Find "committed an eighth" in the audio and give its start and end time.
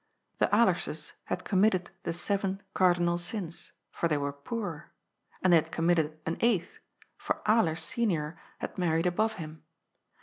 5.71-6.79